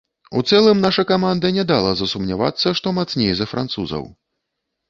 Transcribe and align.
У 0.39 0.41
цэлым, 0.51 0.79
наша 0.85 1.03
каманда 1.11 1.51
не 1.59 1.65
дала 1.71 1.91
засумнявацца, 2.01 2.75
што 2.81 2.97
мацней 2.99 3.31
за 3.43 3.49
французаў. 3.53 4.13